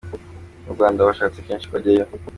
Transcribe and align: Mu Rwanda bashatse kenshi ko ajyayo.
Mu 0.65 0.71
Rwanda 0.75 1.07
bashatse 1.07 1.39
kenshi 1.45 1.67
ko 1.69 1.73
ajyayo. 1.79 2.07